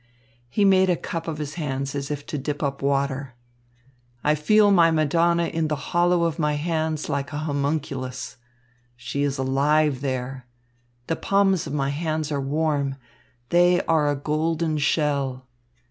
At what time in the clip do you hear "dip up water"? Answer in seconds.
2.39-3.35